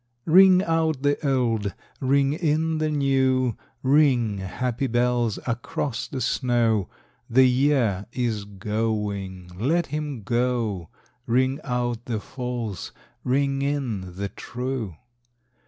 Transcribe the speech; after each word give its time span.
Ring 0.25 0.63
out 0.63 1.03
the 1.03 1.15
old, 1.23 1.75
ring 1.99 2.33
in 2.33 2.79
the 2.79 2.89
new, 2.89 3.55
Ring, 3.83 4.39
happy 4.39 4.87
bells, 4.87 5.37
across 5.45 6.07
the 6.07 6.21
snow: 6.21 6.89
The 7.29 7.47
year 7.47 8.07
is 8.11 8.45
going, 8.45 9.51
let 9.55 9.85
him 9.93 10.23
go; 10.23 10.89
Ring 11.27 11.59
out 11.63 12.05
the 12.05 12.19
false, 12.19 12.91
ring 13.23 13.61
in 13.61 14.15
the 14.15 14.29
true. 14.29 14.95